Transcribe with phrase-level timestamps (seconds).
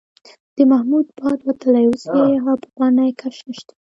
[0.55, 3.73] د محمود باد وتلی، اوس یې هغه پخوانی کش نشته.